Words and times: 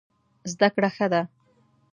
زده 0.51 0.67
کړه 0.75 0.89
ښه 0.95 1.07
ده. 1.13 1.21